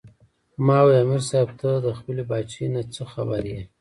[0.39, 3.59] "ـ ما وې" امیر صېب تۀ د خپلې باچائۍ نه څۀ خبر ئې